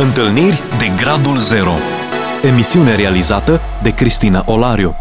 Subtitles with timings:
[0.00, 1.72] Întâlniri de Gradul Zero
[2.44, 4.94] Emisiune realizată de Cristina Olariu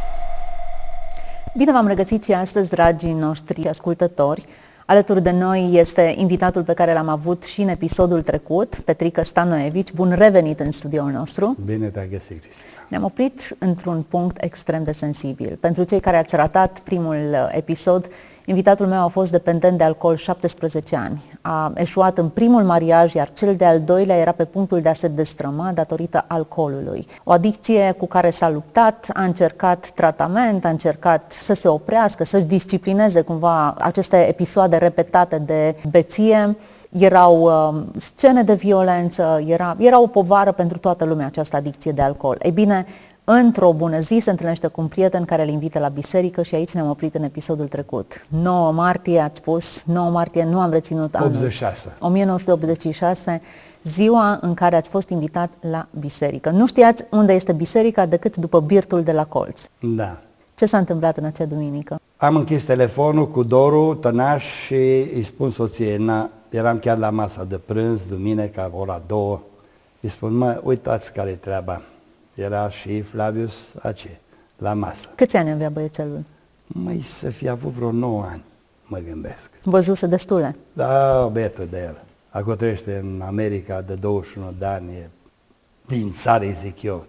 [1.57, 4.45] Bine v-am regăsit și astăzi, dragii noștri ascultători.
[4.85, 9.93] Alături de noi este invitatul pe care l-am avut și în episodul trecut, Petrica Stanoevici.
[9.93, 11.57] Bun revenit în studioul nostru.
[11.65, 12.76] Bine te-ai găsit, Cristina.
[12.87, 15.57] Ne-am oprit într-un punct extrem de sensibil.
[15.59, 18.07] Pentru cei care ați ratat primul uh, episod,
[18.45, 21.23] invitatul meu a fost dependent de alcool 17 ani.
[21.41, 25.07] A eșuat în primul mariaj, iar cel de-al doilea era pe punctul de a se
[25.07, 27.07] destrăma datorită alcoolului.
[27.23, 32.45] O adicție cu care s-a luptat, a încercat tratament, a încercat să se oprească, să-și
[32.45, 36.55] disciplineze cumva aceste episoade repetate de beție
[36.89, 42.01] erau uh, scene de violență, era, era o povară pentru toată lumea această adicție de
[42.01, 42.37] alcool.
[42.41, 42.85] Ei bine,
[43.23, 46.73] într-o bună zi se întâlnește cu un prieten care îl invită la biserică și aici
[46.73, 48.25] ne-am oprit în episodul trecut.
[48.41, 51.29] 9 martie, ați spus, 9 martie, nu am reținut anul.
[51.29, 51.93] 86.
[51.99, 53.39] 1986,
[53.83, 56.49] ziua în care ați fost invitat la biserică.
[56.49, 59.61] Nu știați unde este biserica decât după birtul de la colț.
[59.79, 60.17] Da.
[60.55, 61.99] Ce s-a întâmplat în acea duminică?
[62.17, 64.73] Am închis telefonul cu Doru, tănaș și
[65.13, 69.39] îi spun soției, na, eram chiar la masa de prânz, duminica, ora două,
[70.01, 71.81] îi spun, mă, uitați care e treaba.
[72.33, 74.19] Era și Flavius Ace,
[74.57, 75.07] la masă.
[75.15, 76.23] Câți ani avea băiețelul?
[76.67, 78.43] Mai să fi avut vreo 9 ani,
[78.85, 79.49] mă gândesc.
[79.63, 80.55] Văzuse destule?
[80.73, 82.01] Da, băietul de el.
[82.29, 85.09] Acum trăiește în America de 21 de ani, e
[85.87, 87.05] din țară, zic eu.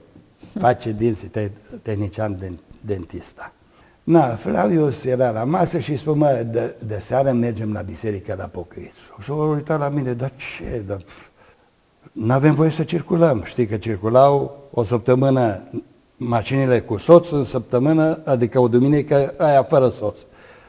[0.59, 1.51] Face dinții te-
[1.83, 3.53] tehnician dentista.
[4.09, 8.45] Na, Flavius era la masă și spune, mă, de, de seară mergem la biserică la
[8.45, 8.93] pocăiți.
[9.21, 10.99] Și s-a uitat la mine, dar ce, dar
[12.13, 13.43] nu avem voie să circulăm.
[13.45, 15.63] Știi că circulau o săptămână
[16.17, 20.19] mașinile cu soț, în săptămână, adică o duminică aia fără soț.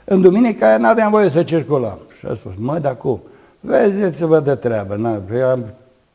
[0.04, 2.00] În duminica aia nu aveam voie să circulăm.
[2.20, 3.22] Și a spus, mă, dar cum?
[3.60, 5.66] Vedeți-vă de treabă, na, eu am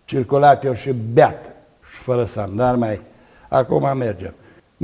[0.04, 1.44] circulat eu și beat,
[1.92, 3.00] și fără să am, dar mai,
[3.48, 4.34] acum mergem.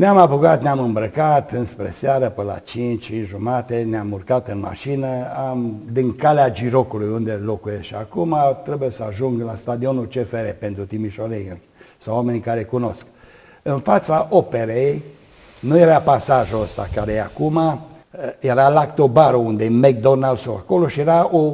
[0.00, 5.06] Ne-am apucat, ne-am îmbrăcat înspre seară, pe la 5, 5 jumate, ne-am urcat în mașină,
[5.48, 10.84] am, din calea Girocului, unde locuiesc și acum, trebuie să ajung la stadionul CFR pentru
[10.84, 11.60] Timișorei,
[11.98, 13.06] sau oamenii care cunosc.
[13.62, 15.02] În fața operei,
[15.60, 17.80] nu era pasajul ăsta care e acum,
[18.38, 21.52] era lactobarul unde e McDonald's acolo și era o,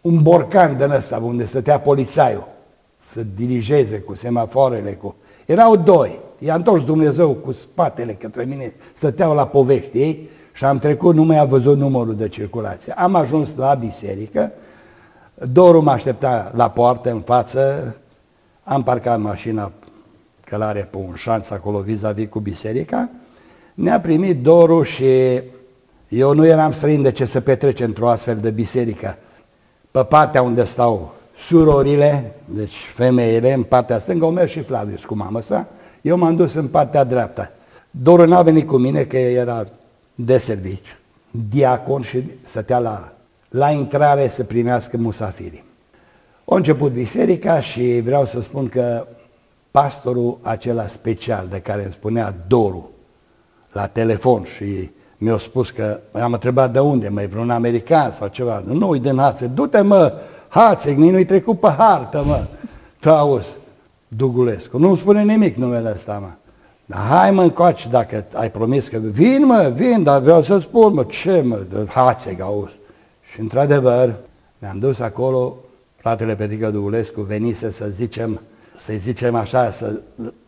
[0.00, 2.48] un borcan din ăsta unde stătea polițaiul
[3.12, 5.14] să dirigeze cu semaforele, cu...
[5.46, 6.26] Erau doi.
[6.38, 11.22] I-a întors Dumnezeu cu spatele către mine, stăteau la povești ei și am trecut, nu
[11.22, 12.92] mai a văzut numărul de circulație.
[12.92, 14.52] Am ajuns la biserică,
[15.52, 17.96] Doru mă aștepta la poartă în față,
[18.64, 19.72] am parcat mașina
[20.44, 23.08] călare pe un șanț acolo vis-a-vis cu biserica,
[23.74, 25.40] ne-a primit Doru și
[26.08, 29.16] eu nu eram străin de ce se petrece într-o astfel de biserică.
[29.90, 35.14] Pe partea unde stau surorile, deci femeile, în partea stângă, o mers și Flavius cu
[35.14, 35.68] mama sa,
[36.00, 37.50] eu m-am dus în partea dreaptă.
[37.90, 39.64] Doru n-a venit cu mine, că era
[40.14, 40.96] de servici,
[41.50, 43.12] diacon și stătea la,
[43.48, 45.64] la intrare să primească musafirii.
[46.44, 49.06] A început biserica și vreau să spun că
[49.70, 52.90] pastorul acela special de care îmi spunea Doru
[53.72, 58.62] la telefon și mi-a spus că am întrebat de unde, mai vreun american sau ceva.
[58.66, 60.12] Nu, nu, din Hațe, du-te mă,
[60.48, 62.44] Hațe, nu-i trecut pe hartă, mă.
[63.00, 63.48] Tu auzi,
[64.08, 64.78] Dugulescu.
[64.78, 66.30] Nu spune nimic numele ăsta, mă.
[66.86, 70.94] Dar hai mă încoace dacă ai promis că vin, mă, vin, dar vreau să spun,
[70.94, 72.78] mă, ce, mă, de Hațeg, auzi.
[73.32, 74.14] Și într-adevăr,
[74.58, 75.56] ne-am dus acolo,
[75.96, 78.40] fratele Petrică Dugulescu venise să zicem,
[78.78, 80.00] să zicem așa, să,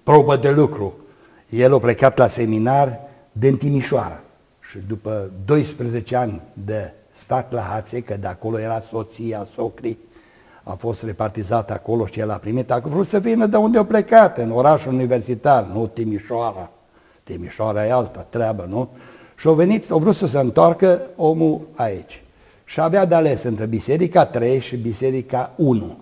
[0.03, 0.95] probă de lucru.
[1.49, 2.99] El a plecat la seminar
[3.33, 4.21] din Timișoara
[4.71, 9.99] și după 12 ani de stat la Hațe, că de acolo era soția, socrii,
[10.63, 13.85] a fost repartizat acolo și el a primit, a vrut să vină de unde a
[13.85, 16.71] plecat, în orașul universitar, nu Timișoara.
[17.23, 18.89] Timișoara e alta treabă, nu?
[19.37, 22.23] Și a venit, a vrut să se întoarcă omul aici.
[22.65, 25.99] Și avea de ales între Biserica 3 și Biserica 1.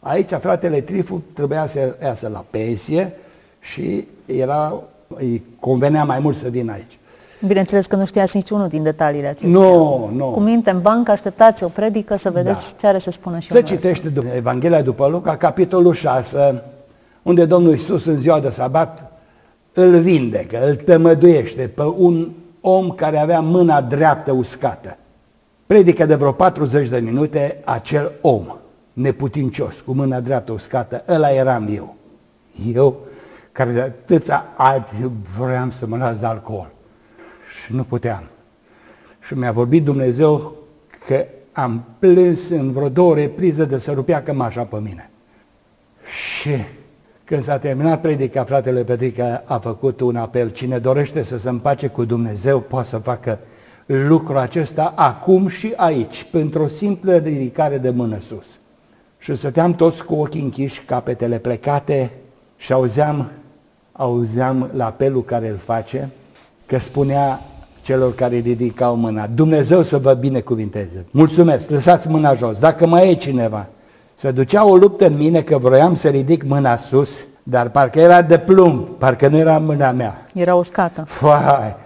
[0.00, 3.14] Aici fratele Trifu trebuia să iasă la pensie
[3.60, 6.98] și era, îi convenea mai mult să vină aici.
[7.46, 9.60] Bineînțeles că nu știați niciunul din detaliile acestea.
[9.60, 10.24] Nu, nu.
[10.24, 12.76] Cu minte în bancă, așteptați o predică să vedeți Da.
[12.78, 13.76] ce are să spună și Se omul ăsta.
[13.76, 16.62] citește după Evanghelia după Luca, capitolul 6,
[17.22, 19.12] unde Domnul Iisus în ziua de sabat
[19.72, 22.28] îl vindecă, îl tămăduiește pe un
[22.60, 24.96] om care avea mâna dreaptă uscată.
[25.66, 28.56] Predică de vreo 40 de minute acel om
[28.92, 31.94] neputincios, cu mâna dreaptă uscată, ăla eram eu.
[32.74, 32.96] Eu,
[33.52, 34.84] care de atâția ani
[35.38, 36.70] vreau să mă las de alcool
[37.64, 38.22] și nu puteam.
[39.20, 40.56] Și mi-a vorbit Dumnezeu
[41.06, 45.10] că am plâns în vreo două reprize de să rupea cămașa pe mine.
[46.04, 46.50] Și
[47.24, 50.50] când s-a terminat predica, fratele Petrica a făcut un apel.
[50.50, 53.38] Cine dorește să se împace cu Dumnezeu poate să facă
[53.86, 58.46] lucrul acesta acum și aici, pentru o simplă ridicare de mână sus.
[59.18, 62.10] Și stăteam toți cu ochii închiși, capetele plecate
[62.56, 63.30] și auzeam,
[63.92, 66.08] auzeam la apelul care îl face,
[66.68, 67.40] că spunea
[67.82, 71.04] celor care ridicau mâna, Dumnezeu să vă binecuvinteze.
[71.10, 72.58] Mulțumesc, lăsați mâna jos.
[72.58, 73.66] Dacă mai e cineva,
[74.14, 77.10] se ducea o luptă în mine că vroiam să ridic mâna sus,
[77.42, 80.26] dar parcă era de plumb, parcă nu era mâna mea.
[80.34, 81.04] Era uscată.
[81.06, 81.76] Fai.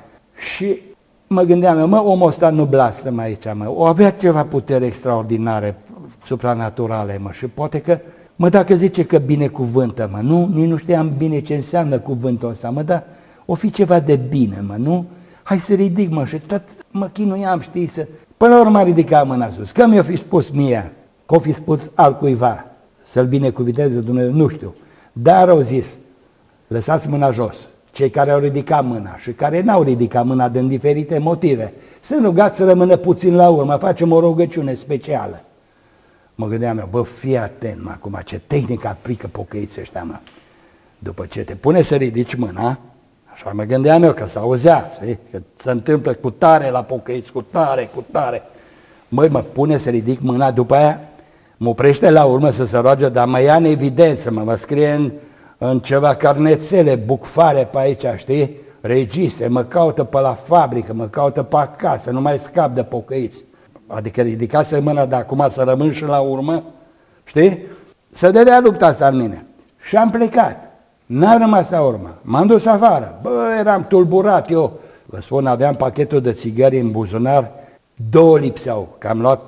[0.55, 0.79] Și
[1.27, 3.73] mă gândeam eu, mă, omul ăsta nu blastăm aici, mă.
[3.75, 5.77] O avea ceva putere extraordinare,
[6.25, 7.99] supranaturale, mă, și poate că,
[8.37, 12.71] mă, dacă zice că binecuvântă, mă, nu, nici nu știam bine ce înseamnă cuvântul ăsta,
[12.71, 13.05] mă, dar
[13.45, 15.07] o fi ceva de bine, mă, nu?
[15.43, 18.07] Hai să ridic, mă, și tot mă chinuiam, știi, să...
[18.37, 20.93] Până la urmă a ridicat mâna sus, că mi-a fi spus mie,
[21.27, 22.67] că o fi spus altcuiva,
[23.05, 24.75] să-l binecuvinteze Dumnezeu, nu știu.
[25.13, 25.87] Dar au zis,
[26.67, 27.57] lăsați mâna jos,
[27.91, 32.57] cei care au ridicat mâna și care n-au ridicat mâna din diferite motive, să rugați
[32.57, 35.45] să rămână puțin la urmă, facem o rugăciune specială.
[36.35, 40.19] Mă gândeam eu, bă, fii atent, mă, acum, ce tehnică aplică pocăiți ăștia, mă.
[40.99, 42.79] După ce te pune să ridici mâna,
[43.33, 45.19] așa mă gândeam eu, că se auzea, știi?
[45.31, 48.43] că se întâmplă cu tare la pocăiți, cu tare, cu tare.
[49.09, 51.01] Măi, mă pune să ridic mâna, după aia
[51.57, 54.91] mă oprește la urmă să se roage, dar mă ia în evidență, mă, mă scrie
[54.91, 55.13] în,
[55.59, 58.57] în ceva carnețele, bucfare pe aici, știi?
[58.81, 63.45] Registre, mă caută pe la fabrică, mă caută pe acasă, nu mai scap de pocăiți.
[63.87, 66.63] Adică ridicase mâna de acum să rămân și la urmă,
[67.25, 67.59] știi?
[68.13, 69.47] Să dădea lupta asta în mine.
[69.89, 70.72] Și am plecat.
[71.13, 72.15] N-am rămas la urmă.
[72.23, 73.19] M-am dus afară.
[73.23, 74.73] Bă, eram tulburat eu.
[75.07, 77.51] Vă spun, aveam pachetul de țigări în buzunar,
[78.11, 79.41] două lipseau, că am luat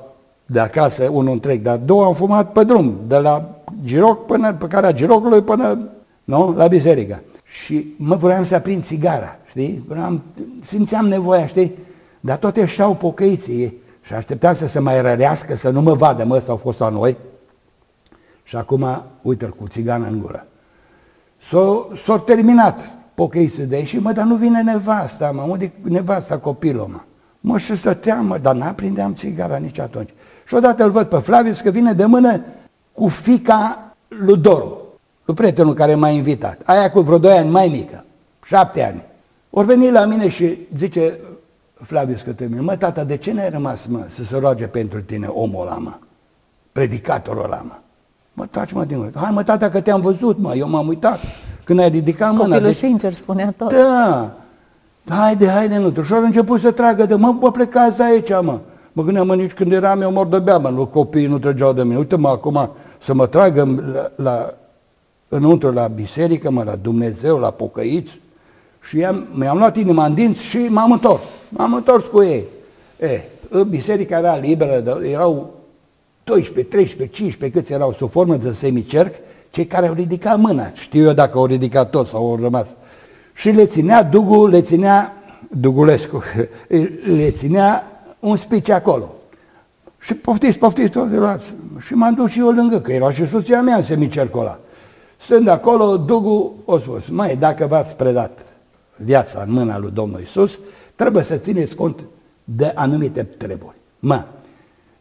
[0.47, 3.49] de acasă unul întreg, dar două am fumat pe drum, de la
[3.85, 5.79] giroc până, pe care a girocului până,
[6.25, 7.23] nu, la biserică.
[7.45, 9.85] Și mă vroiam să aprind țigara, știi?
[9.89, 10.21] Vreau,
[10.65, 11.79] simțeam nevoia, știi?
[12.21, 16.37] Dar tot ieșeau pocăiții și așteptam să se mai rărească, să nu mă vadă, mă,
[16.37, 17.17] ăsta au fost la noi.
[18.43, 20.47] Și acum, uite-l cu țigana în gură.
[22.05, 27.01] S-a terminat pocăiții de și mă, dar nu vine nevasta, mă, unde nevasta copilul, mă?
[27.41, 30.09] Mă, și stăteam, mă, dar n-aprindeam țigara nici atunci.
[30.47, 32.41] Și odată îl văd pe Flavius că vine de mână
[32.93, 34.83] cu fica lui Doru,
[35.25, 36.61] cu prietenul care m-a invitat.
[36.65, 38.05] Aia cu vreo doi ani mai mică,
[38.45, 39.03] șapte ani.
[39.51, 41.19] Ori veni la mine și zice
[41.75, 45.27] Flavius către mine, mă, tata, de ce n-ai rămas, mă, să se roage pentru tine
[45.27, 45.93] omul ăla, mă?
[46.73, 47.75] Predicatorul ăla, mă.
[48.37, 51.19] Mă, taci mă din Hai mă, tata, că te-am văzut, mă, eu m-am uitat.
[51.65, 52.43] Când ai ridicat mâna...
[52.43, 52.75] Copilul deci...
[52.75, 53.73] sincer spunea tot.
[53.73, 54.31] Da.
[55.09, 56.03] Haide, haide, nu.
[56.03, 58.59] Și au început să tragă de, mă, mă plecați de aici, mă.
[58.93, 61.83] Mă gândeam, mă, nici când eram eu mor de bea, mă, copiii nu trăgeau de
[61.83, 61.97] mine.
[61.97, 62.71] Uite-mă acum
[63.03, 64.55] să mă tragă la, la,
[65.29, 68.21] înăuntru la biserică, mă, la Dumnezeu, la pocăiți.
[68.81, 71.21] Și am, mi-am luat inima în dinți și m-am întors.
[71.49, 72.45] M-am întors cu ei.
[73.01, 73.23] E,
[73.69, 75.54] biserica era liberă, erau
[76.25, 79.15] 12, 13, 15, câți erau sub formă de semicerc,
[79.51, 80.73] cei care au ridicat mâna.
[80.73, 82.67] Știu eu dacă au ridicat toți sau au rămas.
[83.35, 85.13] Și le ținea Dugu, le ținea
[85.49, 86.23] Dugulescu,
[87.17, 89.15] le ținea un spici acolo.
[89.99, 91.45] Și poftiți, poftiți, tot de luați.
[91.81, 94.59] Și m-am dus și eu lângă, că era și soția mea în semicercul ăla.
[95.21, 98.39] Stând acolo, Dugu o spus, mai dacă v-ați predat
[98.97, 100.59] viața în mâna lui Domnul Isus,
[100.95, 102.01] trebuie să țineți cont
[102.45, 103.77] de anumite treburi.
[103.99, 104.25] Mă,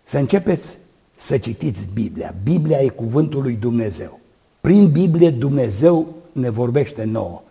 [0.03, 0.77] să începeți
[1.25, 2.35] să citiți Biblia.
[2.43, 4.19] Biblia e cuvântul lui Dumnezeu.
[4.61, 7.41] Prin Biblie Dumnezeu ne vorbește nouă.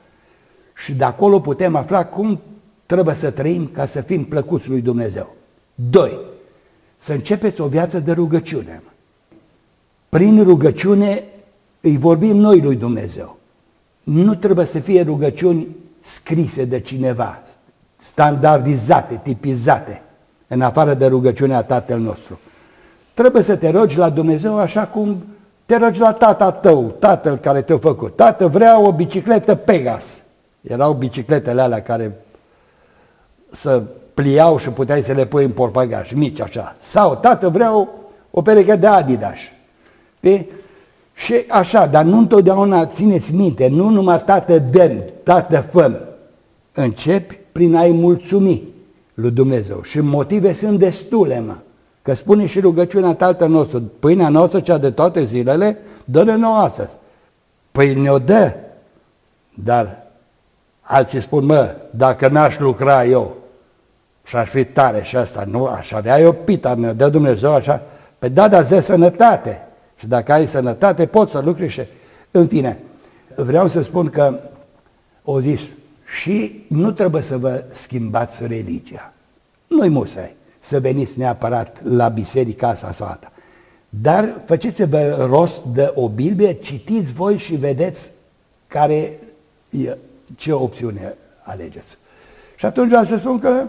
[0.77, 2.41] Și de acolo putem afla cum
[2.87, 5.35] trebuie să trăim ca să fim plăcuți lui Dumnezeu.
[5.75, 6.19] Doi,
[6.99, 8.83] să începeți o viață de rugăciune.
[10.09, 11.25] Prin rugăciune
[11.81, 13.39] îi vorbim noi lui Dumnezeu.
[14.03, 15.67] Nu trebuie să fie rugăciuni
[16.01, 17.43] scrise de cineva,
[17.97, 20.03] standardizate, tipizate,
[20.47, 22.39] în afară de rugăciunea Tatăl nostru.
[23.15, 25.25] Trebuie să te rogi la Dumnezeu așa cum
[25.67, 28.17] te rogi la tata tău, tatăl care te-a făcut.
[28.17, 30.21] Tată, vreau o bicicletă Pegas.
[30.61, 32.21] Erau bicicletele alea care
[33.53, 33.83] să
[34.15, 36.77] pliau și puteai să le pui în portbagaj, mici așa.
[36.81, 37.89] Sau, tată, vreau
[38.31, 39.37] o pereche de Adidas.
[40.19, 40.49] Știi?
[41.15, 45.99] Și așa, dar nu întotdeauna țineți minte, nu numai tată dăm, tată făm.
[46.73, 48.63] Începi prin a-i mulțumi
[49.15, 49.83] lui Dumnezeu.
[49.83, 51.55] Și motive sunt destule, mă.
[52.03, 56.95] Că spune și rugăciunea Tatăl nostru, pâinea noastră, cea de toate zilele, dă-ne nouă astăzi.
[57.73, 58.55] Păi ne-o dă,
[59.55, 60.07] dar
[60.81, 63.37] alții spun, mă, dacă n-aș lucra eu
[64.25, 67.83] și aș fi tare și asta, nu, aș avea eu pita mea, de Dumnezeu așa,
[68.19, 69.67] pe da, dar de sănătate.
[69.97, 71.83] Și dacă ai sănătate, poți să lucri și
[72.31, 72.79] În fine,
[73.37, 74.39] vreau să spun că
[75.25, 75.61] o zis,
[76.21, 79.13] și nu trebuie să vă schimbați religia.
[79.67, 83.33] Nu-i musai să veniți neapărat la biserica asta sau alta.
[83.89, 88.11] Dar faceți-vă rost de o Biblie, citiți voi și vedeți
[88.67, 89.19] care
[89.71, 89.97] e,
[90.37, 91.97] ce opțiune alegeți.
[92.57, 93.67] Și atunci vreau să spun că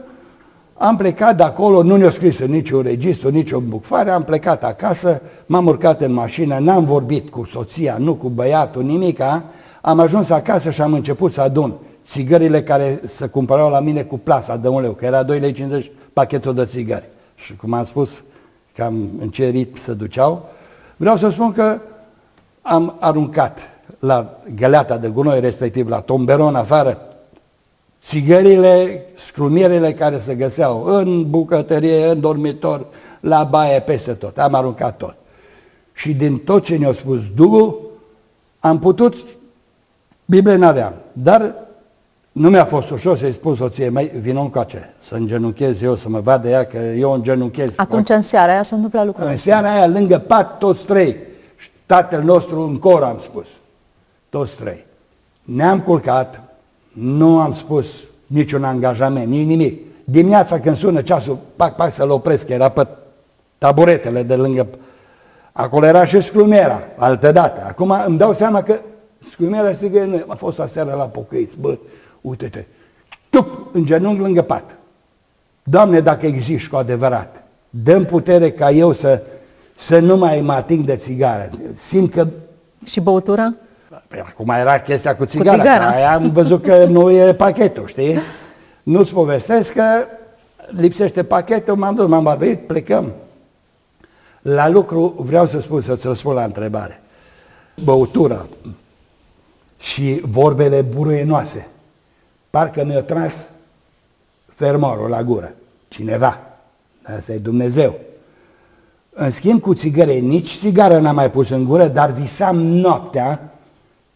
[0.73, 5.21] am plecat de acolo, nu ne-a scris în niciun registru, nicio bucfare, am plecat acasă,
[5.45, 9.43] m-am urcat în mașină, n-am vorbit cu soția, nu cu băiatul, nimica,
[9.81, 11.73] am ajuns acasă și am început să adun
[12.07, 15.91] țigările care se cumpărau la mine cu plasa de un leu, că era 2,50 lei
[16.13, 17.09] pachetul de țigări.
[17.35, 18.23] Și cum am spus,
[18.75, 20.49] cam în ce ritm se duceau,
[20.95, 21.79] vreau să spun că
[22.61, 23.57] am aruncat
[23.99, 26.97] la găleata de gunoi, respectiv la tomberon afară,
[28.03, 32.85] țigările, scrumierele care se găseau în bucătărie, în dormitor,
[33.19, 34.37] la baie, peste tot.
[34.37, 35.15] Am aruncat tot.
[35.93, 37.79] Și din tot ce ne-a spus Dugu,
[38.59, 39.15] am putut,
[40.25, 41.55] Biblie n-aveam, dar
[42.33, 46.19] nu mi-a fost ușor să-i spun soției mei, vină încoace, să îngenunchez eu, să mă
[46.19, 47.73] vadă ea că eu îngenunchez.
[47.75, 49.29] Atunci în seara aia se întâmplă lucruri.
[49.29, 51.17] În seara aia, lângă pat, toți trei.
[51.85, 53.45] Tatăl nostru în cor, am spus.
[54.29, 54.85] Toți trei.
[55.43, 56.41] Ne-am culcat,
[56.91, 57.87] nu am spus
[58.27, 59.81] niciun angajament, nici nimic.
[60.03, 62.87] Dimineața când sună ceasul, pac, pac să-l opresc, era pe
[63.57, 64.67] taburetele de lângă...
[65.51, 67.63] Acolo era și sclumiera, altă dată.
[67.67, 68.79] Acum îmi dau seama că
[69.31, 71.77] sclumiera, sigur, a fost aseară la pocăiți, bă,
[72.23, 72.65] uite-te,
[73.29, 74.75] tup, în genunchi lângă pat.
[75.63, 79.21] Doamne, dacă existi cu adevărat, dăm putere ca eu să,
[79.75, 81.49] să nu mai mă ating de țigară.
[81.75, 82.27] Simt că...
[82.85, 83.53] Și băutura?
[84.07, 85.87] Păi acum era chestia cu țigara, cu țigara.
[85.87, 88.19] aia am văzut că nu e pachetul, știi?
[88.83, 90.05] Nu-ți povestesc că
[90.67, 93.13] lipsește pachetul, m-am dus, m-am barbit, plecăm.
[94.41, 97.01] La lucru vreau să spun, să-ți răspund la întrebare.
[97.83, 98.45] Băutura
[99.79, 101.67] și vorbele buruienoase
[102.53, 103.47] Parcă mi-a tras
[104.55, 105.53] fermorul la gură.
[105.87, 106.39] Cineva.
[107.03, 107.95] Asta e Dumnezeu.
[109.09, 113.53] În schimb cu țigăre, nici țigară n-am mai pus în gură, dar visam noaptea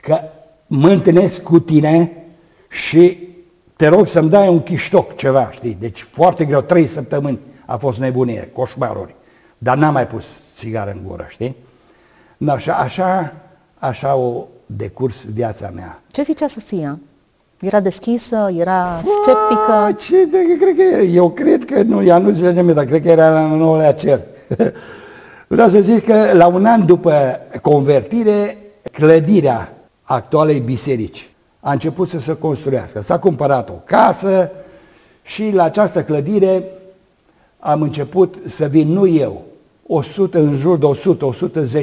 [0.01, 0.19] că
[0.67, 2.11] mă întâlnesc cu tine
[2.69, 3.17] și
[3.75, 5.77] te rog să-mi dai un chiștoc, ceva, știi?
[5.79, 9.15] Deci foarte greu, trei săptămâni a fost nebunie, coșmaruri.
[9.57, 10.25] Dar n-am mai pus
[10.57, 11.55] țigară în gură, știi?
[12.37, 13.33] No, așa, așa,
[13.77, 16.01] așa o decurs viața mea.
[16.11, 16.99] Ce zicea soția?
[17.59, 19.71] Era deschisă, era sceptică?
[19.71, 23.01] A, ce de, cred că, eu cred că nu, ea nu zice nimic, dar cred
[23.01, 24.21] că era la nouălea cer.
[25.47, 28.57] Vreau să zic că la un an după convertire,
[28.91, 29.73] clădirea
[30.03, 33.01] actualei biserici a început să se construiască.
[33.01, 34.51] S-a cumpărat o casă
[35.23, 36.63] și la această clădire
[37.59, 39.41] am început să vin, nu eu,
[39.87, 40.85] 100, în jur de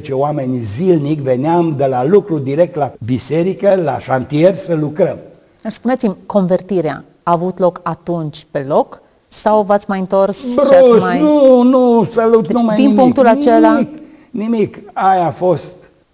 [0.03, 5.19] 100-110 oameni zilnic, veneam de la lucru direct la biserică, la șantier să lucrăm.
[5.65, 10.75] Dar spuneți-mi, convertirea a avut loc atunci pe loc sau v-ați mai întors Brus, și
[10.75, 11.21] ați mai...
[11.21, 13.89] nu, nu, salut, Deci, nu mai din nimic, punctul nimic, acela-
[14.31, 15.65] Nimic, aia a fost,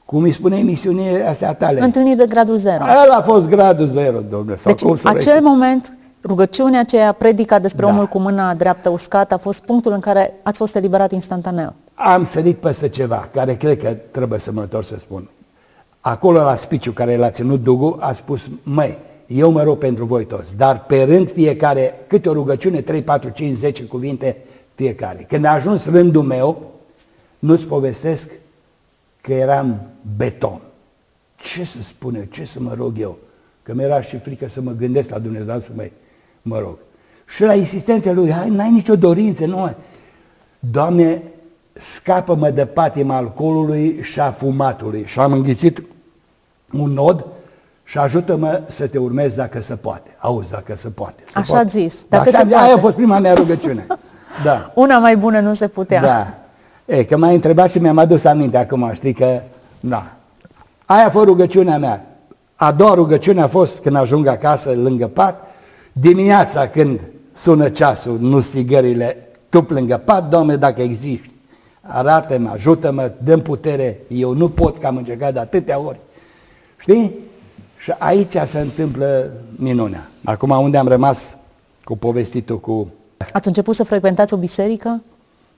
[0.05, 1.81] cum îi spune emisiunile astea tale.
[1.81, 2.83] Întâlniri de gradul zero.
[2.83, 4.57] Ăla a fost gradul zero, domnule.
[4.57, 5.45] Sau Deci, cum să acel vezi.
[5.45, 7.93] moment, rugăciunea aceea, predica despre Da.
[7.93, 11.73] omul cu mâna dreaptă uscată, a fost punctul în care ați fost eliberat instantaneu.
[11.95, 15.29] Am sărit peste ceva, care cred că trebuie să mă întorc să spun.
[16.01, 18.99] Acolo la spiciu care l-a ținut Dugu, a spus, măi,
[19.33, 23.29] eu mă rog pentru voi toți, dar pe rând fiecare, câte o rugăciune, 3, 4,
[23.29, 24.37] 5, 10 cuvinte
[24.75, 25.27] fiecare.
[25.29, 26.73] Când a ajuns rândul meu,
[27.39, 28.31] nu-ți povestesc
[29.21, 29.81] că eram
[30.17, 30.61] beton.
[31.37, 33.19] Ce să spun eu, ce să mă rog eu?
[33.63, 35.89] Că mi-era și frică să mă gândesc la Dumnezeu să mă,
[36.43, 36.79] mă rog.
[37.27, 39.77] Și la insistența lui, hai, n-ai nicio dorință, nu ai.
[40.59, 41.23] Doamne,
[41.73, 45.05] scapă-mă de patima alcoolului și a fumatului.
[45.07, 45.83] Și am înghițit
[46.73, 47.27] un nod
[47.91, 50.11] și ajută-mă să te urmezi dacă se poate.
[50.19, 51.23] Auzi, dacă se poate.
[51.25, 51.65] Se Așa poate.
[51.67, 52.81] ați zis, Da, dacă așa, se Aia a poate.
[52.81, 53.87] fost prima mea rugăciune.
[54.45, 54.71] Da.
[54.75, 56.01] Una mai bună nu se putea.
[56.01, 56.35] Da.
[56.95, 59.41] E, că m-ai întrebat și mi-am adus aminte acum, știi că,
[59.81, 60.07] da.
[60.87, 62.05] Aia a fost rugăciunea mea.
[62.57, 65.47] A doua rugăciune a fost când ajung acasă lângă pat,
[65.93, 67.01] dimineața când
[67.35, 69.17] sună ceasul, nu strigările,
[69.49, 71.31] tu lângă pat, Doamne, dacă existi,
[71.81, 75.99] arată-mă, ajută-mă, dăm putere, eu nu pot, că am încercat de atâtea ori.
[76.79, 77.15] Știi?
[77.83, 80.09] Și aici se întâmplă minunea.
[80.25, 81.37] Acum unde am rămas
[81.85, 82.89] cu povestitul cu
[83.33, 85.03] Ați început să frecventați o biserică?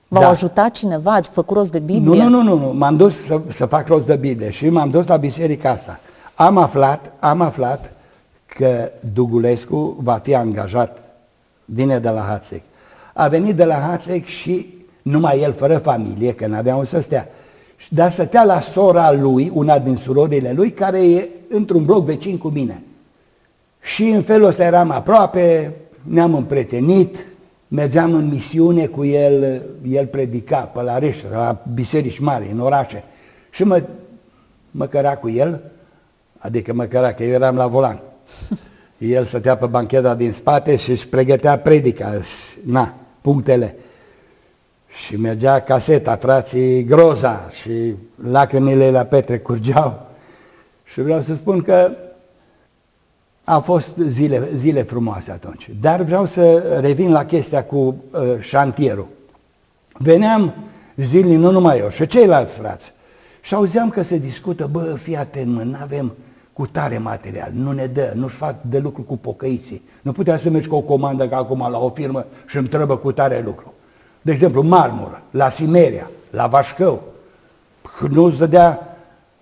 [0.07, 0.29] V-au Da.
[0.29, 1.11] ajutat cineva?
[1.13, 2.23] Ați făcut rost de Biblie?
[2.23, 2.73] Nu, nu, nu, nu, nu.
[2.73, 5.99] m-am dus să, să fac rost de Biblie și m-am dus la biserica asta.
[6.33, 7.93] Am aflat, am aflat
[8.45, 10.97] că Dugulescu va fi angajat,
[11.65, 12.61] vine de la Hațec.
[13.13, 17.27] A venit de la Hațec și numai el fără familie, că n-avea unde să stea.
[17.89, 22.47] Dar stătea la sora lui, una din surorile lui, care e într-un bloc vecin cu
[22.47, 22.83] mine.
[23.81, 27.25] Și în felul ăsta eram aproape, ne-am împretenit,
[27.67, 33.03] mergeam în misiune cu el, el predica pe la Reșă, la biserici mari, în orașe.
[33.49, 33.83] Și mă,
[34.71, 35.61] mă căra cu el,
[36.37, 37.99] adică mă căra, că eu eram la volan.
[38.97, 43.75] El stătea pe bancheta din spate și își pregătea predica, și, na, punctele.
[45.05, 47.93] Și mergea caseta, frații Groza și
[48.29, 50.12] lacrimile la Petre curgeau.
[50.93, 51.91] Și vreau să spun că
[53.43, 55.69] au fost zile, zile frumoase atunci.
[55.81, 57.95] Dar vreau să revin la chestia cu uh,
[58.39, 59.07] șantierul.
[59.93, 60.53] Veneam
[60.95, 62.93] zilnic, nu numai eu, și ceilalți frați.
[63.41, 66.13] Și auzeam că se discută, bă, fii atent, mă, n-avem
[66.53, 69.81] cu tare material, nu ne dă, nu-și fac de lucru cu pocăiții.
[70.01, 72.97] Nu putea să mergi cu o comandă ca acum la o firmă și îmi trebuie
[72.97, 73.73] cu tare lucru.
[74.21, 77.03] De exemplu, marmură, la Simeria, la Vașcău.
[78.09, 78.92] Nu-ți dădea,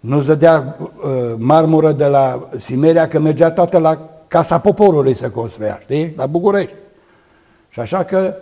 [0.02, 5.80] nu-ți dădea uh, marmură de la Simeria că mergea toată la Casa Poporului să construia,
[5.82, 6.14] știi?
[6.18, 6.76] La București.
[7.70, 8.34] Și așa că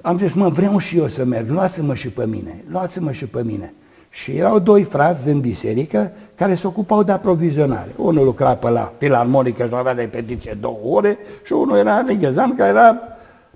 [0.00, 3.42] am zis, mă, vreau și eu să merg, luați-mă și pe mine, luați-mă și pe
[3.44, 3.74] mine.
[4.10, 7.90] Și erau doi frați din biserică care se ocupau de aprovizionare.
[7.96, 12.70] Unul lucra pe la filarmonică și avea repetiție două ore și unul era Lighezan, care
[12.70, 12.96] era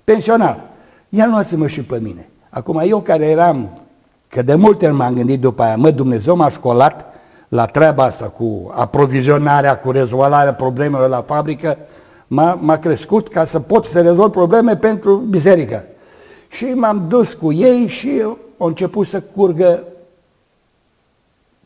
[0.03, 0.59] pensionar.
[1.09, 2.29] Ia luați-mă și pe mine.
[2.49, 3.69] Acum eu care eram,
[4.27, 7.06] că de multe ori m-am gândit după aia, mă, Dumnezeu m-a școlat
[7.47, 11.77] la treaba asta cu aprovizionarea, cu rezolvarea problemelor la fabrică,
[12.27, 15.85] m-a, crescut ca să pot să rezolv probleme pentru biserică.
[16.49, 18.21] Și m-am dus cu ei și
[18.57, 19.83] au început să curgă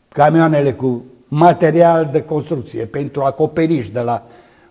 [0.08, 4.22] camioanele cu material de construcție pentru acoperiș de la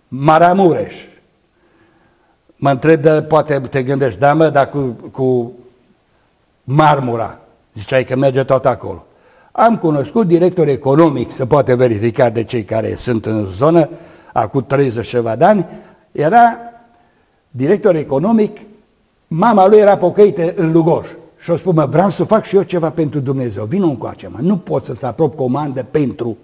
[0.08, 0.94] Maramureș.
[2.56, 5.52] Mă întreb, de, poate te gândești, da mă, dar cu, cu
[6.64, 7.38] marmura,
[7.74, 9.06] ziceai că merge tot acolo.
[9.52, 13.88] Am cunoscut director economic, se poate verifica de cei care sunt în zonă,
[14.32, 15.66] acum 30 ceva de ani,
[16.12, 16.56] era
[17.50, 18.58] director economic,
[19.28, 21.06] mama lui era pocăită în Lugoj.
[21.38, 23.64] Și o spun, mă, vreau să fac și eu ceva pentru Dumnezeu.
[23.64, 24.38] Vino încoace, mă.
[24.40, 26.36] Nu pot să-ți aprop comandă pentru,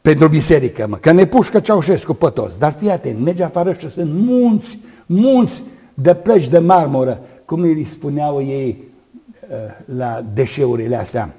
[0.00, 0.96] pentru biserică, mă.
[0.96, 2.58] Că ne pușcă Ceaușescu pe toți.
[2.58, 5.62] Dar fii atent, merge afară și sunt munți, munți
[5.94, 8.84] de plăci de marmură, cum îi spuneau ei
[9.48, 11.34] uh, la deșeurile astea.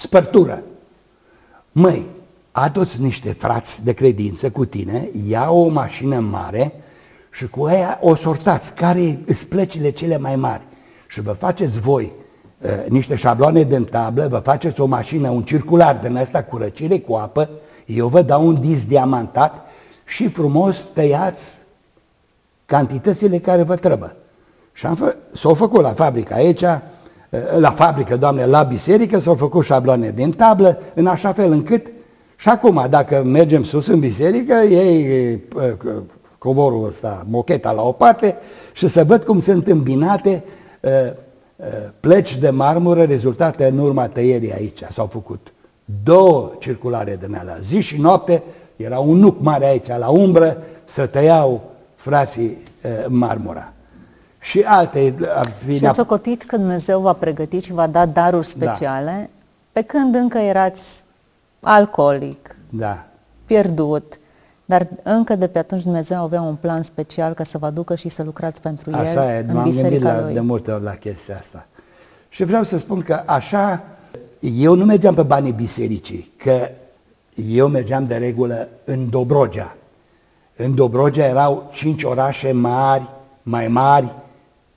[0.00, 0.62] Spărtură.
[1.72, 2.06] Măi,
[2.50, 6.72] adu-ți niște frați de credință cu tine, ia o mașină mare
[7.30, 8.74] și cu aia o sortați.
[8.74, 10.62] Care sunt plăcile cele mai mari?
[11.10, 12.12] și vă faceți voi
[12.58, 16.98] uh, niște șabloane de tablă, vă faceți o mașină, un circular din asta cu răcire,
[16.98, 17.50] cu apă,
[17.86, 19.66] eu vă dau un disc diamantat
[20.04, 21.58] și frumos tăiați
[22.66, 24.16] cantitățile care vă trebuie.
[24.72, 26.64] Și am fă, s-au făcut la fabrică aici,
[27.58, 31.86] la fabrică, doamne, la biserică, s-au făcut șabloane din tablă, în așa fel încât
[32.36, 35.42] și acum, dacă mergem sus în biserică, ei
[36.38, 38.36] covorul ăsta, mocheta la o parte
[38.72, 40.44] și să văd cum sunt îmbinate
[40.80, 40.90] Uh,
[41.56, 41.66] uh,
[42.00, 44.82] pleci de marmură rezultate în urma tăierii aici.
[44.90, 45.52] S-au făcut
[46.02, 47.58] două circulare de alea.
[47.64, 48.42] Zi și noapte
[48.76, 51.62] era un nuc mare aici, la umbră, să tăiau
[51.94, 52.44] frații
[52.84, 53.72] uh, marmura.
[54.40, 55.14] Și alte...
[55.34, 58.66] Ar fi și ați socotit că Dumnezeu v-a pregătit și v-a dat daruri da.
[58.66, 59.28] speciale, da.
[59.72, 61.04] pe când încă erați
[61.60, 63.04] alcoolic, da.
[63.44, 64.18] pierdut,
[64.64, 68.08] dar încă de pe atunci Dumnezeu avea un plan special ca să vă aducă și
[68.08, 70.34] să lucrați pentru așa El e, în biserica la, lui.
[70.34, 71.66] de multe ori la chestia asta.
[72.28, 73.82] Și vreau să spun că așa,
[74.40, 76.68] eu nu mergeam pe banii bisericii, că
[77.48, 79.76] eu mergeam de regulă în Dobrogea.
[80.56, 83.02] În Dobrogea erau cinci orașe mari,
[83.42, 84.14] mai mari,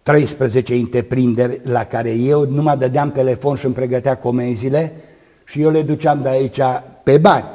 [0.04, 4.94] 13 întreprinderi la care eu nu mă dădeam telefon și îmi pregătea comenzile
[5.46, 6.60] și eu le duceam de aici
[7.04, 7.46] pe bani.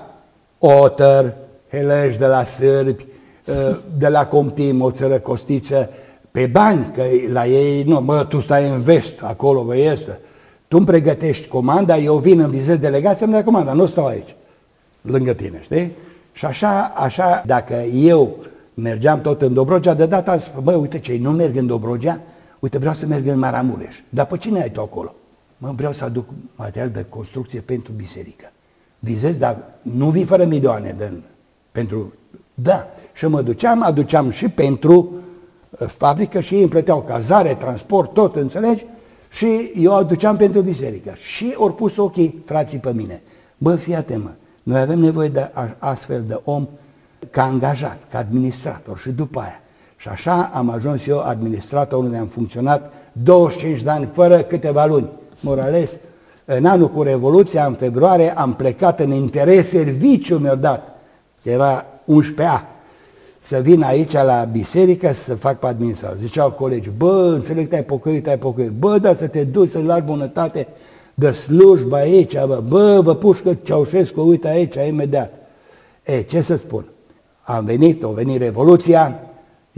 [0.58, 1.34] Otter,
[1.70, 3.06] heleși de la sârbi,
[3.48, 5.90] ă, de la Comtim, o țără costiță,
[6.30, 10.20] pe bani, că la ei, nu, mă, tu stai în vest, acolo vă este.
[10.68, 14.34] Tu îmi pregătești comanda, eu vin, în vizez delegația, îmi dai comanda, nu stau aici,
[15.00, 15.92] lângă tine, știi?
[16.32, 18.36] Și așa, așa, dacă eu
[18.74, 22.20] mergeam tot în Dobrogea, de data asta, bă, uite ce, nu merg în Dobrogea,
[22.58, 24.00] uite, vreau să merg în Maramureș.
[24.08, 25.14] Dar pe cine ai tu acolo?
[25.58, 28.52] Mă, vreau să aduc material de construcție pentru biserică.
[28.98, 31.12] Vizezi, dar nu vii fără milioane de
[31.72, 32.12] pentru,
[32.54, 35.12] da, și mă duceam, aduceam și pentru
[35.70, 38.84] uh, fabrică și ei îmi plăteau cazare, transport, tot, înțelegi?
[39.30, 41.14] Și eu aduceam pentru biserică.
[41.14, 43.22] Și au pus ochii frații pe mine.
[43.58, 44.30] Bă, fii atent, mă,
[44.62, 46.68] noi avem nevoie de astfel de om
[47.30, 49.60] ca angajat, ca administrator și după aia.
[50.00, 55.08] Și așa am ajuns eu administrator unde am funcționat 25 de ani fără câteva luni.
[55.40, 55.96] Morales,
[56.44, 60.98] În anul cu Revoluția, în februarie, am plecat în interes, serviciu mi-a dat,
[61.42, 62.60] era 11A,
[63.40, 66.18] să vin aici la biserică să fac pe administrație.
[66.20, 70.02] Ziceau colegii, bă, înțeleg, te-ai pocăit, te-ai pocăit, bă, dar să te duci să lași
[70.02, 70.66] bunătate
[71.14, 75.32] de slujbă aici, bă, bă, vă pușcă Ceaușescu, uite aici, imediat.
[76.02, 76.84] E, ce să spun?
[77.42, 79.27] Am venit, a venit Revoluția,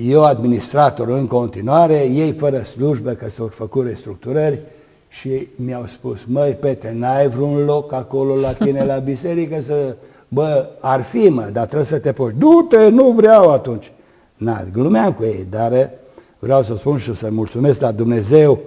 [0.06, 4.60] eu administrator în continuare, ei fără slujbă că s-au făcut restructurări
[5.08, 9.96] și mi-au spus, măi Petre, n-ai vreun loc acolo la tine la biserică să...
[10.28, 12.34] Bă, ar fi mă, dar trebuie să te poși.
[12.34, 13.92] Du-te, nu vreau atunci.
[14.36, 15.90] Na, glumeam cu ei, dar
[16.38, 18.58] vreau să spun și să mulțumesc la Dumnezeu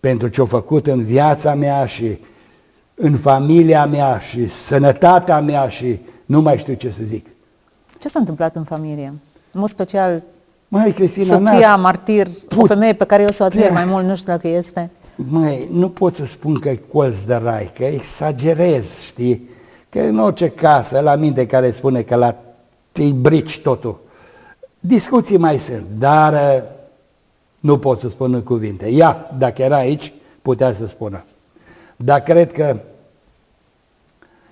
[0.00, 2.18] pentru ce-a făcut în viața mea și
[2.94, 7.26] în familia mea și sănătatea mea și nu mai știu ce să zic.
[8.00, 9.12] Ce s-a întâmplat în familie?
[9.52, 10.22] În mod special,
[10.74, 14.04] Măi, Cristina, soția, martir, Put- o femeie pe care eu să o admir mai mult,
[14.06, 14.90] nu știu dacă este.
[15.14, 19.48] Măi, nu pot să spun că e colț de rai, că exagerez, știi?
[19.88, 22.36] Că în orice casă, la minte care spune că la
[22.92, 24.00] te brici totul.
[24.80, 26.62] Discuții mai sunt, dar uh,
[27.60, 28.90] nu pot să spun în cuvinte.
[28.90, 31.24] Ea, dacă era aici, putea să spună.
[31.96, 32.76] Dar cred că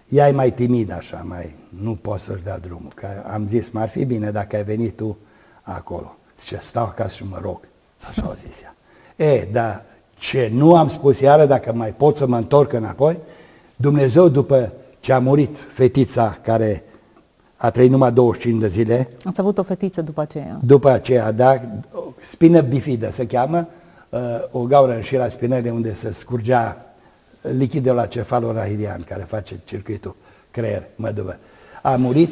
[0.08, 2.92] ea e mai timid așa, mai nu poți să-și dea drumul.
[2.94, 5.16] Că am zis, m-ar fi bine dacă ai venit tu
[5.62, 6.16] acolo.
[6.40, 7.60] Zice, stau acasă și mă rog.
[8.08, 8.74] Așa au zis ea.
[9.26, 9.84] E, dar
[10.18, 13.18] ce nu am spus iară, dacă mai pot să mă întorc înapoi,
[13.76, 16.84] Dumnezeu după ce a murit fetița care
[17.56, 20.58] a trăit numai 25 de zile, Ați avut o fetiță după aceea.
[20.62, 21.60] după aceea, da,
[22.20, 23.66] spină bifidă se cheamă,
[24.08, 24.20] uh,
[24.50, 26.84] o gaură în șira spinării unde se scurgea
[27.40, 30.16] lichidul la cefalorahilian care face circuitul
[30.50, 31.36] creier, măduvă.
[31.82, 32.30] A murit.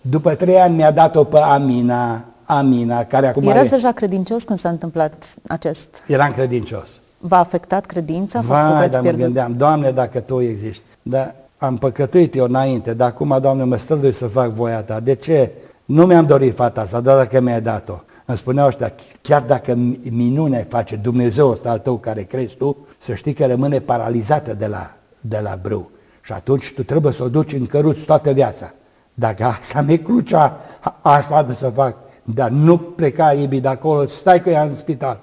[0.00, 3.68] După trei ani mi-a dat-o pe Amina, Amina, care acum Erați are...
[3.68, 6.02] deja credincios când s-a întâmplat acest...
[6.06, 6.88] Eram credincios.
[7.18, 8.40] V-a afectat credința?
[8.42, 9.24] faptul că Vai, ați dar mă pierdut?
[9.24, 10.82] gândeam, Doamne, dacă Tu existi.
[11.02, 15.00] Dar am păcătuit eu înainte, dar acum, Doamne, mă strădui să fac voia Ta.
[15.00, 15.50] De ce?
[15.84, 17.94] Nu mi-am dorit fata asta, dar dacă mi-ai dat-o.
[18.24, 19.74] Îmi spuneau ăștia, chiar dacă
[20.10, 24.66] minune face Dumnezeu ăsta al tău care crezi tu, să știi că rămâne paralizată de
[24.66, 25.90] la, de la brâu.
[26.22, 28.72] Și atunci tu trebuie să o duci în căruț toată viața.
[29.14, 30.60] Dacă asta mi-e crucea,
[31.02, 31.96] asta am să fac.
[32.34, 35.18] Dar nu pleca Ibi de acolo, stai cu ea în spital.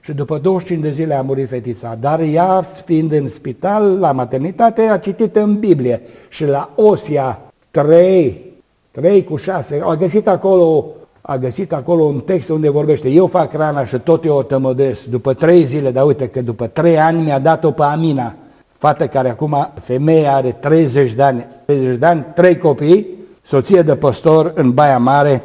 [0.00, 4.82] Și după 25 de zile a murit fetița, dar ea, fiind în spital, la maternitate,
[4.82, 6.00] a citit în Biblie.
[6.28, 7.38] Și la Osia
[7.70, 8.44] 3,
[8.90, 10.86] 3 cu 6, a găsit acolo,
[11.20, 15.04] a găsit acolo un text unde vorbește, eu fac rana și tot eu o tămădesc
[15.04, 18.34] după 3 zile, dar uite că după 3 ani mi-a dat-o pe Amina,
[18.78, 23.06] fată care acum, femeia are 30 de ani, 30 de ani, 3 copii,
[23.42, 25.42] soție de păstor în Baia Mare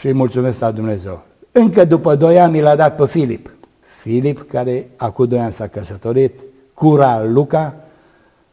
[0.00, 1.22] și îi mulțumesc la Dumnezeu.
[1.52, 3.50] Încă după 2 ani mi l-a dat pe Filip.
[4.02, 6.40] Filip, care acum 2 ani s-a căsătorit,
[6.74, 7.74] cura Luca,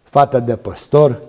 [0.03, 1.21] fată de păstor,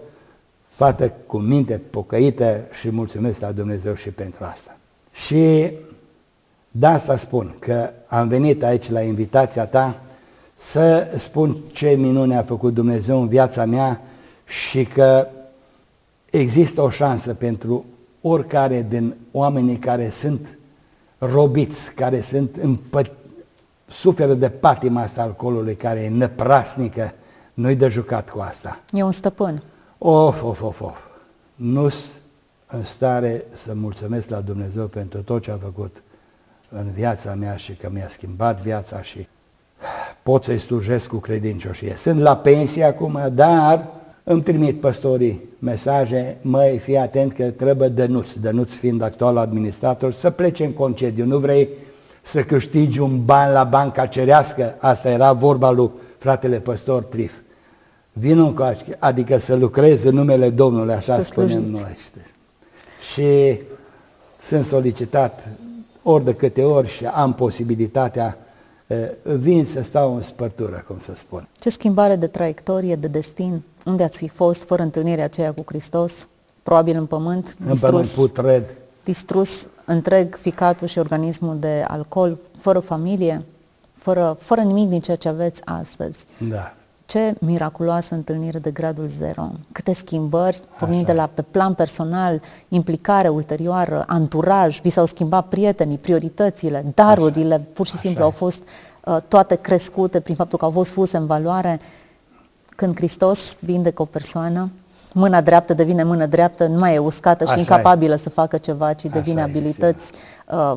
[0.69, 4.77] fată cu minte pocăită și mulțumesc la Dumnezeu și pentru asta.
[5.13, 5.73] Și
[6.71, 10.01] de asta spun că am venit aici la invitația ta
[10.57, 14.01] să spun ce minune a făcut Dumnezeu în viața mea
[14.45, 15.27] și că
[16.31, 17.85] există o șansă pentru
[18.29, 20.59] oricare din oamenii care sunt
[21.19, 23.13] robiți, care sunt împă-
[23.87, 27.13] suferă de patima asta alcoolului, care e năprasnică,
[27.55, 28.81] nu-i de jucat cu asta.
[28.93, 29.63] E un stăpân.
[29.99, 30.97] Of, of, of, of.
[31.55, 31.91] nu
[32.67, 36.03] în stare să mulțumesc la Dumnezeu pentru tot ce a făcut
[36.69, 39.29] în viața mea și că mi-a schimbat viața și
[40.23, 41.95] pot să-i slujesc cu credincioșie.
[41.97, 43.87] Sunt la pensie acum, dar
[44.29, 50.31] îmi trimit păstorii mesaje, măi, fii atent că trebuie Dănuț, Dănuț fiind actual administrator, să
[50.31, 51.25] plece în concediu.
[51.25, 51.69] Nu vrei
[52.23, 54.75] să câștigi un ban la banca cerească?
[54.79, 57.33] Asta era vorba lui fratele păstor Trif.
[58.13, 61.83] Vin încoace, adică să lucrez în numele Domnului, așa Să spunem slujiți.
[61.83, 61.97] noi.
[62.05, 62.21] Știi?
[63.13, 63.61] Și
[64.43, 65.49] sunt solicitat
[66.03, 68.47] ori de câte ori și am posibilitatea, eh,
[69.23, 71.49] vin să stau în spărtură, cum să spun.
[71.61, 73.63] Ce schimbare de traiectorie, de destin?
[73.85, 76.29] Unde ați fi fost fără întâlnirea aceea cu Hristos?
[76.63, 78.65] Probabil în pământ, În pământ putred,
[79.05, 83.45] distrus întreg ficatul și organismul de alcool, fără familie,
[83.97, 86.25] fără, fără nimic din ceea ce aveți astăzi.
[86.49, 86.73] da.
[87.09, 89.51] Ce miraculoasă întâlnire de gradul zero.
[89.73, 95.47] Câte schimbări, pornind de Așa la pe plan personal, implicare ulterioară, anturaj, vi s-au schimbat
[95.47, 98.25] prietenii, prioritățile, darurile, pur și Așa simplu e.
[98.25, 98.63] au fost
[99.05, 101.81] uh, toate crescute prin faptul că au fost puse în valoare.
[102.69, 104.71] Când Hristos vindecă o persoană,
[105.13, 107.63] mâna dreaptă devine mână dreaptă, nu mai e uscată și Așa e.
[107.63, 110.21] incapabilă să facă ceva, ci devine Așa e, abilități uh,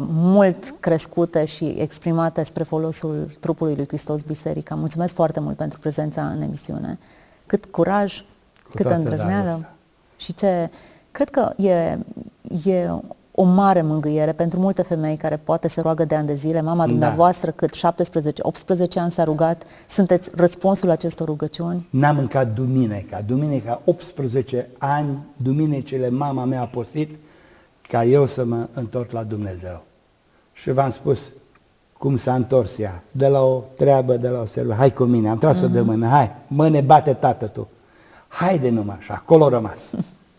[0.09, 4.75] mult crescute și exprimate spre folosul trupului lui Hristos Biserica.
[4.75, 6.99] Mulțumesc foarte mult pentru prezența în emisiune
[7.45, 9.75] cât curaj, Cu câtă toată îndrăzneală dragostea.
[10.17, 10.69] și ce...
[11.11, 11.97] Cred că e,
[12.71, 12.89] e
[13.31, 16.61] o mare mângâiere pentru multe femei care poate se roagă de ani de zile.
[16.61, 16.89] Mama Da.
[16.89, 17.79] dumneavoastră, cât 17-18
[18.95, 21.87] ani s-a rugat, sunteți răspunsul acestor rugăciuni?
[21.89, 23.21] N-am mâncat duminica.
[23.27, 27.15] Duminica, 18 ani, duminicile mama mea a postit
[27.91, 29.83] ca eu să mă întorc la Dumnezeu.
[30.53, 31.31] Și v-am spus
[31.97, 33.03] cum s-a întors ea.
[33.11, 34.73] De la o treabă, de la o servă.
[34.73, 36.07] Hai cu mine, am tras-o de mână.
[36.07, 37.67] Hai, mă ne bate tată tu.
[38.27, 39.79] Haide numai și acolo a rămas.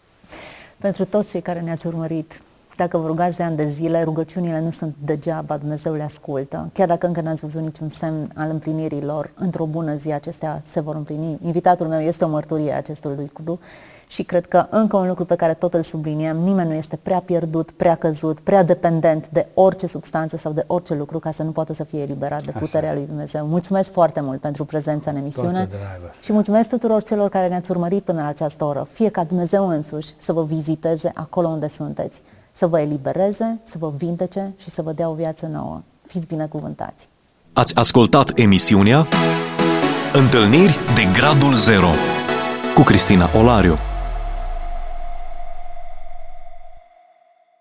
[0.84, 2.42] Pentru toți cei care ne-ați urmărit,
[2.76, 6.70] dacă vă rugați de ani de zile, rugăciunile nu sunt degeaba, Dumnezeu le ascultă.
[6.72, 10.80] Chiar dacă încă n-ați văzut niciun semn al împlinirii lor, într-o bună zi acestea se
[10.80, 11.38] vor împlini.
[11.42, 13.60] Invitatul meu este o mărturie a acestui lucru
[14.12, 17.20] și cred că încă un lucru pe care tot îl subliniem, nimeni nu este prea
[17.20, 21.50] pierdut, prea căzut, prea dependent de orice substanță sau de orice lucru ca să nu
[21.50, 22.58] poată să fie eliberat de Așa.
[22.58, 23.46] puterea lui Dumnezeu.
[23.46, 26.20] Mulțumesc foarte mult pentru prezența în emisiune Toată dragostea.
[26.22, 28.86] și mulțumesc tuturor celor care ne-ați urmărit până la această oră.
[28.92, 32.22] Fie ca Dumnezeu însuși să vă viziteze acolo unde sunteți,
[32.52, 35.82] să vă elibereze, să vă vindece și să vă dea o viață nouă.
[36.06, 37.08] Fiți binecuvântați!
[37.52, 39.06] Ați ascultat emisiunea
[40.12, 41.90] Întâlniri de Gradul Zero
[42.74, 43.78] cu Cristina Olariu.